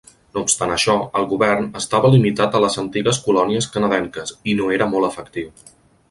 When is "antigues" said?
2.83-3.19